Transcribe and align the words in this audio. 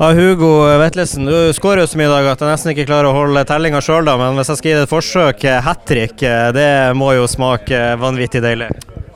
Ja, 0.00 0.12
Hugo 0.12 0.78
Vetlesen, 0.80 1.26
du 1.28 1.52
skårer 1.52 1.82
jo 1.82 1.88
så 1.92 1.98
mye 2.00 2.06
i 2.06 2.12
dag 2.14 2.26
at 2.30 2.40
jeg 2.40 2.48
nesten 2.48 2.70
ikke 2.72 2.86
klarer 2.88 3.10
å 3.10 3.18
holde 3.18 3.42
tellinga 3.44 3.82
sjøl, 3.84 4.08
men 4.16 4.38
hvis 4.38 4.48
jeg 4.48 4.56
skal 4.56 4.70
gi 4.70 4.76
det 4.78 4.84
et 4.86 4.92
forsøk, 4.94 5.44
eh, 5.44 5.58
hat 5.60 5.82
trick, 5.84 6.22
eh, 6.24 6.46
det 6.56 6.96
må 6.96 7.10
jo 7.18 7.26
smake 7.28 7.80
vanvittig 8.00 8.40
deilig. 8.40 8.70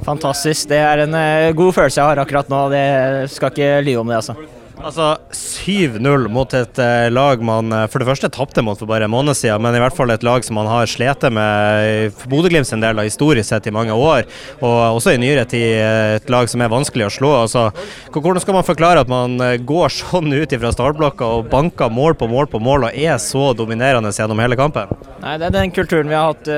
Fantastisk. 0.04 0.68
Det 0.68 0.82
er 0.84 1.06
en 1.06 1.16
god 1.56 1.72
følelse 1.78 2.02
jeg 2.02 2.04
har 2.10 2.20
akkurat 2.20 2.52
nå. 2.52 2.60
Det 2.68 2.84
skal 3.32 3.54
ikke 3.54 3.70
lyve 3.86 4.04
om 4.04 4.12
det, 4.12 4.18
altså. 4.20 4.36
Altså 4.82 5.12
7-0 5.30 6.26
mot 6.34 6.54
et 6.56 6.80
uh, 6.82 7.06
lag 7.12 7.42
man 7.46 7.70
uh, 7.70 7.84
for 7.90 8.02
det 8.02 8.08
første 8.08 8.30
tapte 8.34 8.62
mot 8.64 8.78
for 8.78 8.90
bare 8.90 9.06
en 9.06 9.12
måned 9.12 9.36
siden, 9.38 9.62
men 9.62 9.76
i 9.76 9.82
hvert 9.82 9.94
fall 9.94 10.10
et 10.10 10.26
lag 10.26 10.42
som 10.44 10.58
man 10.58 10.68
har 10.68 10.90
slitt 10.90 11.22
med 11.34 12.16
Bodø-Glimts 12.30 12.72
sin 12.74 12.82
del 12.82 12.98
historisk 13.04 13.48
sett 13.48 13.68
i 13.70 13.74
mange 13.74 13.94
år. 13.94 14.26
Og 14.60 14.98
også 14.98 15.14
i 15.14 15.20
nyere 15.22 15.46
tid 15.48 15.78
uh, 15.78 16.16
et 16.18 16.32
lag 16.32 16.50
som 16.50 16.64
er 16.64 16.72
vanskelig 16.74 17.06
å 17.06 17.14
slå. 17.14 17.32
Altså, 17.44 17.68
hvordan 18.10 18.42
skal 18.42 18.58
man 18.58 18.66
forklare 18.66 19.04
at 19.04 19.12
man 19.12 19.38
går 19.62 19.94
sånn 19.94 20.34
ut 20.34 20.58
fra 20.58 20.74
startblokka 20.74 21.30
og 21.38 21.50
banker 21.54 21.92
mål 21.92 22.18
på 22.18 22.30
mål 22.30 22.50
på 22.50 22.62
mål 22.62 22.88
og 22.88 22.98
er 22.98 23.20
så 23.22 23.52
dominerende 23.56 24.14
gjennom 24.14 24.42
hele 24.42 24.58
kampen? 24.58 24.90
Nei, 25.24 25.38
Det 25.40 25.46
er 25.46 25.52
den 25.54 25.70
kulturen 25.72 26.10
vi 26.10 26.16
har 26.18 26.34
hatt 26.34 26.48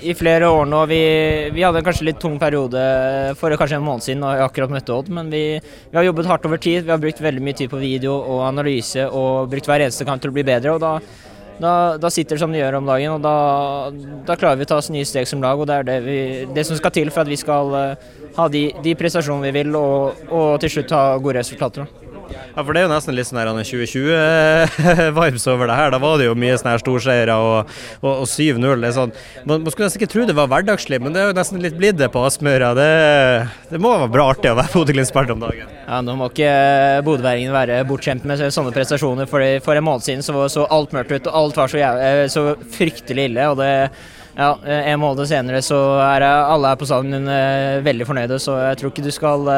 i 0.00 0.14
flere 0.16 0.48
år 0.48 0.64
nå. 0.64 0.78
Vi, 0.88 1.00
vi 1.52 1.64
hadde 1.66 1.82
kanskje 1.84 2.06
litt 2.08 2.20
tung 2.22 2.38
periode 2.40 2.80
for 3.36 3.52
kanskje 3.60 3.76
en 3.76 3.84
måned 3.84 4.06
siden 4.06 4.24
og 4.24 4.46
akkurat 4.46 4.72
møtte 4.72 4.94
Odd, 4.94 5.10
men 5.12 5.28
vi, 5.28 5.42
vi 5.60 5.98
har 5.98 6.06
jobbet 6.06 6.30
hardt 6.30 6.48
over 6.48 6.56
tid. 6.56 6.86
Vi 6.86 6.94
har 6.94 7.02
brukt 7.02 7.20
veldig 7.20 7.44
mye 7.44 7.58
tid 7.58 7.68
på 7.68 7.82
video 7.82 8.16
og 8.16 8.46
analyse 8.46 9.04
og 9.04 9.52
brukt 9.52 9.68
hver 9.68 9.84
eneste 9.84 10.08
kamp 10.08 10.24
til 10.24 10.32
å 10.32 10.38
bli 10.38 10.46
bedre. 10.48 10.72
og 10.72 10.80
da, 10.80 10.94
da, 11.60 11.74
da 12.00 12.10
sitter 12.14 12.38
det 12.38 12.42
som 12.46 12.54
det 12.54 12.62
gjør 12.62 12.80
om 12.80 12.88
dagen, 12.88 13.18
og 13.18 13.28
da, 13.28 13.36
da, 14.24 14.40
klarer 14.40 14.56
vi 14.56 14.64
å 14.64 14.72
ta 14.72 14.80
oss 14.80 14.88
nye 14.94 15.04
steg 15.04 15.28
som 15.28 15.44
lag. 15.44 15.60
og 15.60 15.68
Det 15.68 15.76
er 15.76 15.88
det, 15.90 16.00
vi, 16.08 16.18
det 16.56 16.64
som 16.64 16.80
skal 16.80 16.96
til 16.96 17.12
for 17.12 17.26
at 17.26 17.32
vi 17.36 17.36
skal 17.36 17.76
uh, 17.76 18.10
ha 18.40 18.48
de, 18.48 18.70
de 18.88 18.96
prestasjonene 18.96 19.50
vi 19.50 19.56
vil, 19.60 19.76
og, 19.76 20.28
og 20.32 20.52
til 20.64 20.78
slutt 20.78 20.96
ha 20.96 21.10
gode 21.20 21.42
resultater. 21.42 22.07
Ja, 22.32 22.62
for 22.62 22.74
det 22.74 22.80
er 22.80 22.86
jo 22.86 22.92
nesten 22.92 23.16
litt 23.16 23.28
sånn 23.28 23.38
2020-vibes 23.38 25.46
over 25.52 25.70
det 25.70 25.78
her. 25.78 25.92
Da 25.94 26.00
var 26.02 26.18
det 26.20 26.28
jo 26.28 26.34
mye 26.38 26.56
sånne 26.58 26.74
her 26.74 26.82
storseiere 26.82 27.36
og, 27.38 27.72
og, 28.02 28.12
og 28.24 28.28
7-0. 28.28 28.86
Sånn, 28.96 29.14
man, 29.44 29.64
man, 29.64 29.72
skulle 29.72 29.88
nesten 29.88 30.02
ikke 30.02 30.12
tro 30.12 30.26
det 30.28 30.36
var 30.38 30.50
hverdagslig, 30.52 31.00
men 31.04 31.14
det 31.14 31.22
er 31.22 31.30
jo 31.30 31.38
nesten 31.38 31.64
litt 31.64 31.78
blitt 31.78 31.98
det 32.00 32.10
på 32.14 32.24
Aspmyra. 32.26 32.74
Det, 32.78 32.90
det, 33.72 33.82
må 33.82 33.94
være 33.94 34.12
bra 34.14 34.28
artig 34.34 34.52
å 34.52 34.58
være 34.58 34.74
Bodø-Glimt-spiller 34.74 35.36
om 35.36 35.46
dagen. 35.46 35.72
Ja, 35.86 36.02
Nå 36.04 36.18
må 36.18 36.30
ikke 36.32 36.52
bodøværingene 37.06 37.56
være 37.56 37.80
bortskjemt 37.88 38.28
med 38.28 38.44
sånne 38.54 38.74
prestasjoner. 38.76 39.30
For, 39.30 39.44
for 39.64 39.78
en 39.78 39.88
måned 39.88 40.06
siden 40.06 40.26
så, 40.26 40.36
så 40.52 40.68
alt 40.74 40.94
mørkt 40.96 41.14
ut, 41.14 41.30
og 41.30 41.42
alt 41.42 41.62
var 41.62 41.72
så, 41.72 41.80
jævlig, 41.80 42.30
så 42.34 42.46
fryktelig 42.76 43.28
ille. 43.30 43.50
og 43.52 43.60
det 43.62 43.72
ja, 44.38 44.52
En 44.92 45.00
måned 45.02 45.26
senere 45.26 45.64
så 45.66 45.78
er 46.04 46.22
alle 46.28 46.70
her 46.70 46.78
på 46.78 46.86
stadion 46.86 47.26
eh, 47.32 47.80
veldig 47.82 48.06
fornøyde, 48.06 48.38
så 48.42 48.54
jeg 48.68 48.78
tror 48.78 48.92
ikke 48.92 49.08
du 49.08 49.10
skal 49.14 49.50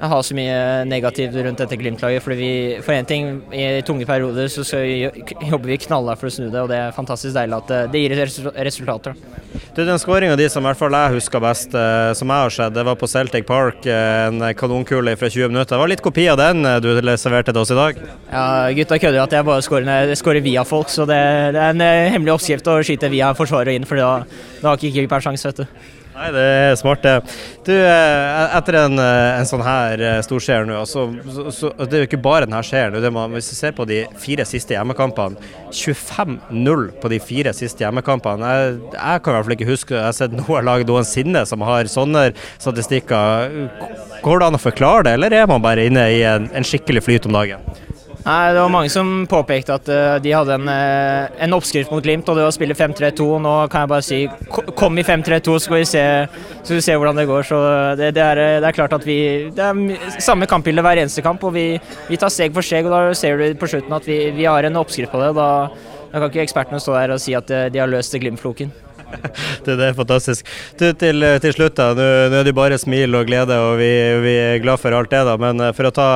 uh, 0.00 0.08
ha 0.10 0.20
så 0.24 0.36
mye 0.36 0.84
negativt 0.88 1.36
rundt 1.36 1.62
dette 1.62 1.78
Glimt-laget. 1.80 2.22
fordi 2.24 2.36
vi, 2.40 2.52
For 2.84 2.96
én 2.96 3.08
ting, 3.08 3.42
i 3.52 3.82
tunge 3.86 4.06
perioder 4.08 4.48
så 4.48 4.80
jobber 4.80 5.66
vi 5.66 5.80
knallhardt 5.86 6.20
for 6.20 6.30
å 6.30 6.34
snu 6.34 6.48
det, 6.48 6.60
og 6.60 6.72
det 6.72 6.80
er 6.80 6.96
fantastisk 6.96 7.36
deilig 7.36 7.60
at 7.60 7.70
det, 7.70 7.82
det 7.92 8.04
gir 8.04 8.16
resultater. 8.64 9.14
Du, 9.74 9.84
Den 9.84 9.98
skåringa 9.98 10.36
di 10.36 10.48
som 10.50 10.64
i 10.64 10.68
hvert 10.68 10.78
fall 10.78 10.94
jeg 10.94 11.16
husker 11.16 11.42
best, 11.42 11.74
eh, 11.74 12.12
som 12.18 12.30
jeg 12.30 12.44
har 12.44 12.54
sett, 12.54 12.74
det 12.74 12.84
var 12.86 12.98
på 12.98 13.08
Celtic 13.10 13.46
Park. 13.46 13.86
Eh, 13.86 14.26
en 14.26 14.42
kanonkule 14.54 15.16
fra 15.18 15.30
20 15.30 15.52
minutter. 15.52 15.74
Det 15.74 15.80
var 15.82 15.90
litt 15.90 16.04
kopi 16.04 16.26
av 16.30 16.38
den 16.40 16.64
eh, 16.66 16.80
du 16.82 16.90
serverte 17.16 17.54
til 17.54 17.62
oss 17.62 17.72
i 17.74 17.78
dag? 17.78 18.02
Ja, 18.30 18.44
gutta 18.76 18.98
kødder 19.02 19.24
at 19.24 19.34
jeg 19.34 19.46
bare 19.46 19.64
skårer, 19.66 20.14
skårer 20.18 20.44
via 20.44 20.64
folk, 20.66 20.90
så 20.92 21.06
det, 21.08 21.20
det, 21.56 21.62
er 21.62 21.74
en 21.74 22.14
hemmelig 22.14 22.36
oppskrift 22.36 22.70
å 22.70 22.80
skyte 22.86 23.10
via 23.12 23.32
forsvaret 23.38 23.74
inn, 23.74 23.88
for 23.88 24.00
da, 24.00 24.12
da 24.60 24.72
har 24.72 24.78
ikke 24.78 25.00
keeper 25.00 25.26
sjanse, 25.26 25.50
vet 25.50 25.64
du. 25.64 25.99
Nei, 26.10 26.28
det 26.34 26.42
er 26.42 26.72
smart, 26.78 27.04
det. 27.04 27.34
Du, 27.64 27.72
eh, 27.72 28.56
etter 28.56 28.76
en, 28.80 28.98
eh, 28.98 29.38
en 29.38 29.46
sånn 29.46 29.62
her 29.62 30.00
eh, 30.02 30.16
storseier 30.26 30.66
nå, 30.66 30.80
så, 30.88 31.04
så, 31.22 31.44
så, 31.54 31.70
Det 31.78 31.96
er 31.96 32.02
jo 32.02 32.08
ikke 32.08 32.22
bare 32.24 32.48
denne 32.48 32.62
seieren. 32.66 32.98
Hvis 33.34 33.52
du 33.52 33.54
ser 33.54 33.76
på 33.76 33.86
de 33.88 34.02
fire 34.18 34.46
siste 34.48 34.74
hjemmekampene 34.74 35.38
25-0 35.70 36.86
på 37.00 37.12
de 37.12 37.20
fire 37.22 37.54
siste 37.56 37.86
hjemmekampene. 37.86 38.50
Jeg, 38.50 38.74
jeg, 38.96 39.22
kan 39.22 39.32
i 39.32 39.36
hvert 39.36 39.48
fall 39.48 39.56
ikke 39.56 39.70
huske 39.70 39.94
Jeg 39.94 40.08
har 40.08 40.16
sett 40.16 40.34
noe 40.34 40.64
lag 40.66 40.82
noensinne 40.88 41.44
som 41.46 41.62
har 41.66 41.90
sånne 41.90 42.30
statistikker. 42.58 43.54
Går 44.24 44.42
det 44.42 44.50
an 44.50 44.58
å 44.58 44.64
forklare 44.66 45.06
det, 45.06 45.14
eller 45.16 45.38
er 45.38 45.48
man 45.50 45.62
bare 45.62 45.86
inne 45.86 46.10
i 46.10 46.24
en, 46.26 46.50
en 46.50 46.66
skikkelig 46.66 47.06
flyt 47.06 47.30
om 47.30 47.38
dagen? 47.38 47.89
Nei, 48.20 48.52
Det 48.52 48.60
var 48.60 48.72
mange 48.72 48.90
som 48.92 49.24
påpekte 49.28 49.76
at 49.78 49.88
uh, 49.88 50.18
de 50.20 50.32
hadde 50.34 50.56
en, 50.58 50.68
uh, 50.68 51.30
en, 51.40 51.54
oppskrift 51.56 51.92
mot 51.92 52.04
Glimt, 52.04 52.28
og 52.28 52.36
det 52.36 52.44
var 52.44 52.52
å 52.52 52.56
spille 52.56 52.76
5-3-2. 52.76 53.28
Nå 53.40 53.54
kan 53.72 53.86
jeg 53.86 53.92
bare 53.92 54.04
si 54.04 54.18
kom 54.76 55.00
i 55.00 55.04
5-3-2, 55.06 55.54
så 55.56 55.62
skal 55.64 55.78
vi 55.80 56.82
se, 56.84 56.96
hvordan 57.00 57.16
det 57.16 57.28
går. 57.30 57.48
Så 57.48 57.60
det, 58.00 58.12
det, 58.18 58.26
er, 58.26 58.42
det 58.60 58.68
er, 58.68 58.76
klart 58.76 58.96
at 58.96 59.06
vi 59.08 59.48
Det 59.56 59.70
er 59.70 60.20
samme 60.20 60.48
kampbilde 60.50 60.84
hver 60.84 61.00
eneste 61.00 61.24
kamp, 61.24 61.44
og 61.48 61.56
vi, 61.56 61.66
vi, 62.10 62.20
tar 62.20 62.32
steg 62.32 62.52
for 62.56 62.66
steg. 62.66 62.88
og 62.88 62.92
Da 62.92 63.16
ser 63.16 63.40
du 63.40 63.56
på 63.60 63.70
slutten 63.72 63.96
at 63.96 64.08
vi, 64.08 64.20
vi 64.36 64.48
har 64.48 64.68
en 64.68 64.82
oppskrift 64.82 65.14
på 65.14 65.24
det. 65.24 65.32
Da, 65.40 65.48
da 66.12 66.20
kan 66.20 66.28
ikke 66.28 66.44
ekspertene 66.44 66.82
stå 66.82 66.98
der 66.98 67.16
og 67.16 67.24
si 67.24 67.36
at 67.38 67.48
de 67.48 67.80
har 67.80 67.88
løst 67.88 68.20
Glimt-floken. 68.20 68.89
det, 69.64 69.74
det, 69.76 69.88
er 69.88 69.96
fantastisk. 69.96 70.46
Du, 70.78 70.86
til, 70.98 71.24
til, 71.42 71.54
slutt, 71.54 71.76
da. 71.78 71.90
Nå, 71.96 72.06
er 72.40 72.46
det 72.46 72.54
bare 72.56 72.78
smil 72.80 73.16
og 73.18 73.28
glede, 73.28 73.56
og 73.62 73.78
vi, 73.80 73.90
vi, 74.24 74.34
er 74.40 74.62
glad 74.62 74.80
for 74.82 74.94
alt 74.96 75.12
det. 75.12 75.22
da. 75.28 75.36
Men 75.40 75.62
eh, 75.64 75.72
for 75.76 75.88
å 75.88 75.94
ta 75.94 76.08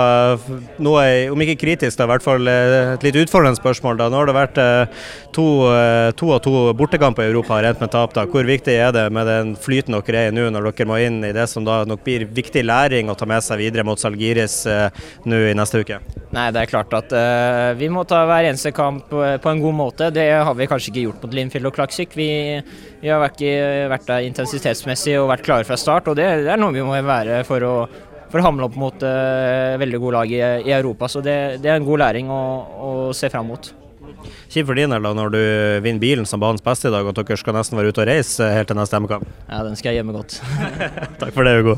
noe, 0.83 1.05
om 1.33 1.45
ikke 1.45 1.59
kritisk, 1.65 1.99
da, 1.99 2.07
i 2.07 2.13
hvert 2.15 2.27
fall 2.27 2.51
eh, 2.51 2.95
et 2.95 3.07
litt 3.07 3.21
utfordrende 3.25 3.61
spørsmål. 3.61 4.01
da. 4.01 4.11
Nå 4.13 4.21
har 4.21 4.31
det 4.31 4.37
vært 4.39 4.61
eh, 4.63 5.07
to, 5.37 5.47
to 6.19 6.33
av 6.37 6.43
to 6.45 6.55
bortekamper 6.79 7.27
i 7.27 7.33
Europa 7.33 7.59
har 7.59 7.71
endt 7.71 7.85
med 7.85 7.95
tap. 7.95 8.15
da. 8.17 8.27
Hvor 8.31 8.47
viktig 8.49 8.75
er 8.75 8.95
det 8.97 9.09
med 9.15 9.31
den 9.31 9.55
flyten 9.61 9.99
dere 9.99 10.27
er 10.27 10.33
i 10.33 10.37
nå, 10.37 10.49
når 10.55 10.71
dere 10.71 10.91
må 10.91 11.01
inn 11.03 11.23
i 11.27 11.35
det 11.37 11.49
som 11.51 11.67
da 11.67 11.83
nok 11.89 12.05
blir 12.07 12.29
viktig 12.31 12.65
læring 12.67 13.11
å 13.11 13.19
ta 13.19 13.29
med 13.29 13.45
seg 13.45 13.63
videre 13.63 13.87
mot 13.87 14.01
Salgiris 14.01 14.63
nå 15.29 15.45
i 15.51 15.57
neste 15.57 15.85
uke? 15.85 16.01
Nei, 16.35 16.49
det 16.55 16.65
er 16.65 16.71
klart 16.71 16.95
at 16.99 17.13
uh, 17.15 17.71
vi 17.79 17.87
må 17.93 18.03
ta 18.11 18.25
hver 18.27 18.49
eneste 18.49 18.73
kamp 18.75 19.13
på 19.13 19.51
en 19.53 19.63
god 19.63 19.77
måte. 19.79 20.11
Det 20.15 20.27
har 20.35 20.57
vi 20.59 20.67
kanskje 20.71 20.91
ikke 20.91 21.07
gjort 21.07 21.27
mot 21.27 21.37
Linfield 21.39 21.71
og 21.71 21.77
Klaksvik. 21.77 22.17
Vi 22.19 22.31
vi 23.05 23.11
har 23.13 23.21
vært, 23.21 23.43
vært, 23.93 24.07
der 24.09 24.25
intensitetsmessig 24.31 25.19
og 25.21 25.29
vært 25.29 25.45
klare 25.45 25.69
fra 25.69 25.77
start, 25.77 26.09
og 26.09 26.17
det, 26.17 26.25
det 26.47 26.53
er 26.55 26.61
noe 26.61 26.73
vi 26.73 26.85
må 26.85 26.97
være 27.05 27.43
for 27.45 27.61
å, 27.61 27.73
for 28.33 28.41
å 28.41 28.45
hamle 28.47 28.65
opp 28.71 28.79
mot 28.81 29.05
uh, 29.05 29.77
veldig 29.81 30.01
gode 30.01 30.17
lag 30.17 30.33
i, 30.33 30.41
i, 30.65 30.73
Europa. 30.73 31.11
Så 31.13 31.21
det, 31.25 31.37
det, 31.61 31.69
er 31.69 31.83
en 31.83 31.89
god 31.89 32.01
læring 32.01 32.33
å, 32.33 32.43
å 32.89 32.93
se 33.13 33.29
fram 33.29 33.53
mot. 33.53 33.69
Kjipt 34.49 34.71
for 34.71 34.79
din 34.79 34.93
del 34.95 35.05
når 35.05 35.35
du 35.35 35.41
vinner 35.85 36.01
bilen 36.01 36.29
som 36.29 36.41
banens 36.41 36.65
beste 36.65 36.89
i 36.89 36.95
dag, 36.95 37.05
at 37.11 37.21
dere 37.21 37.37
skal 37.41 37.59
nesten 37.59 37.77
være 37.77 37.93
ute 37.93 38.03
og 38.07 38.09
reise 38.09 38.49
helt 38.57 38.73
til 38.73 38.81
neste 38.81 38.97
hjemmekamp. 38.97 39.29
Ja, 39.51 39.61
den 39.67 39.77
skal 39.77 39.93
jeg 39.93 40.01
gjemme 40.01 40.17
godt. 40.17 40.39
Takk 41.21 41.37
for 41.37 41.45
det, 41.45 41.59
Hugo. 41.61 41.77